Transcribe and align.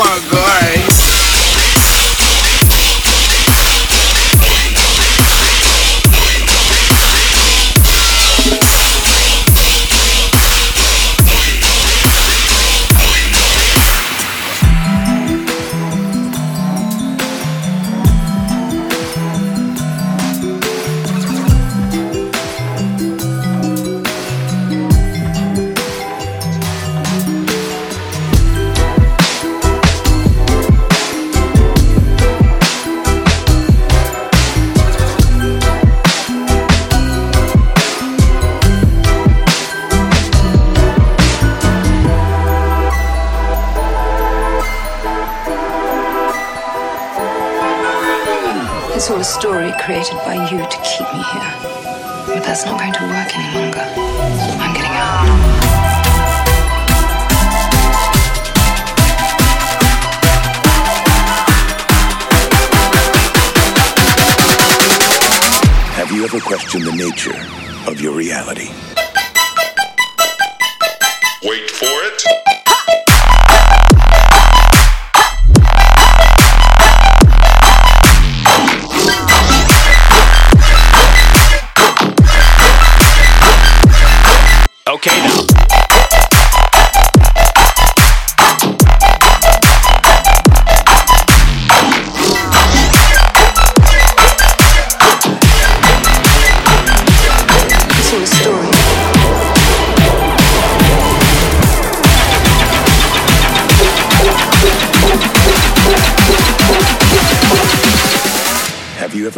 my 0.00 0.18
god. 0.30 0.39
work 53.10 53.36
any 53.36 53.54
longer. 53.54 53.86
I'm 54.62 54.72
getting 54.72 54.94
out. 54.94 55.26
Have 65.96 66.12
you 66.12 66.24
ever 66.24 66.40
questioned 66.40 66.84
the 66.84 66.92
nature 66.92 67.90
of 67.90 68.00
your 68.00 68.12
reality? 68.12 68.70
Wait 71.42 71.70
for 71.70 71.86
it. 72.06 72.09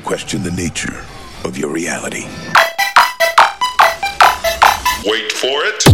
question 0.00 0.42
the 0.42 0.50
nature 0.50 1.04
of 1.44 1.56
your 1.56 1.70
reality. 1.70 2.24
Wait 5.04 5.32
for 5.32 5.62
it. 5.64 5.84